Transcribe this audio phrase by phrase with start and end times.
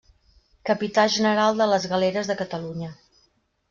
[0.69, 2.95] Capità general de les galeres de Catalunya.